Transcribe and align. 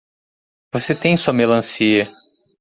Você 0.73 0.95
tem 0.95 1.15
sua 1.15 1.31
melancia. 1.31 2.11